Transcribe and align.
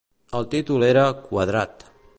El 0.39 0.47
títol 0.53 0.87
era 0.89 1.05
"Quadrat". 1.29 1.89